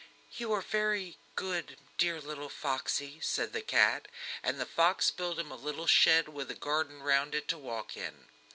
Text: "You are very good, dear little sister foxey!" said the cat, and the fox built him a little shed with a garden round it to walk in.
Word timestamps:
"You 0.35 0.51
are 0.53 0.61
very 0.63 1.19
good, 1.35 1.77
dear 1.99 2.19
little 2.19 2.49
sister 2.49 2.59
foxey!" 2.59 3.19
said 3.21 3.53
the 3.53 3.61
cat, 3.61 4.07
and 4.41 4.59
the 4.59 4.65
fox 4.65 5.11
built 5.11 5.37
him 5.37 5.51
a 5.51 5.55
little 5.55 5.85
shed 5.85 6.27
with 6.27 6.49
a 6.49 6.55
garden 6.55 7.03
round 7.03 7.35
it 7.35 7.47
to 7.49 7.57
walk 7.59 7.95
in. 7.95 8.25